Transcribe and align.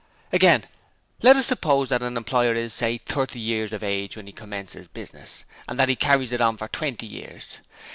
'Again, 0.33 0.65
let 1.21 1.35
us 1.35 1.45
suppose 1.45 1.89
that 1.89 2.01
an 2.01 2.17
employer 2.17 2.55
is, 2.55 2.73
say, 2.73 2.97
thirty 2.97 3.39
years 3.39 3.71
of 3.71 3.83
age 3.83 4.15
when 4.17 4.25
he 4.25 4.33
commences 4.33 4.87
business, 4.87 5.45
and 5.67 5.79
that 5.79 5.89
he 5.89 5.95
carries 5.95 6.31
it 6.31 6.41
on 6.41 6.57
for 6.57 6.67
twenty 6.69 7.05
years. 7.05 7.59